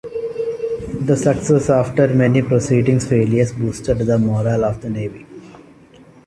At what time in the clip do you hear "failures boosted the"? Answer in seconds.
2.99-4.17